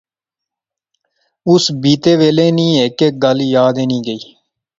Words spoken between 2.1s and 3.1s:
ویلے نی ہیک